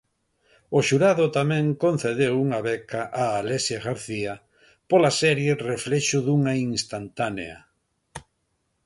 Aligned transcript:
O 0.77 0.79
xurado 0.87 1.25
tamén 1.37 1.65
concedeu 1.83 2.33
unha 2.45 2.59
beca 2.67 3.01
a 3.23 3.25
Alexia 3.41 3.79
García 3.87 4.33
pola 4.89 5.11
serie 5.21 5.51
Reflexo 5.71 6.17
dunha 6.27 6.53
instantánea. 6.73 7.57